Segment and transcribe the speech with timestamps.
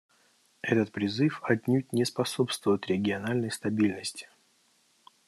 [0.63, 4.29] Этот призыв отнюдь не способствует региональной стабильности.